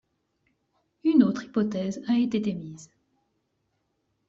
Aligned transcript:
Une 1.03 1.21
autre 1.21 1.43
hypothèse 1.43 2.01
a 2.07 2.17
été 2.17 2.49
émise. 2.49 2.89